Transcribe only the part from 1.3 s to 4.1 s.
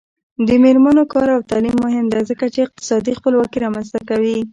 او تعلیم مهم دی ځکه چې اقتصادي خپلواکي رامنځته